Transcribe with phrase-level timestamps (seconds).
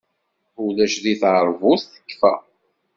[0.63, 2.33] Ulac di teṛbut tekfa.